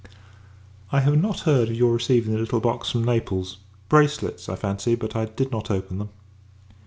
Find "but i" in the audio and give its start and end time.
4.95-5.25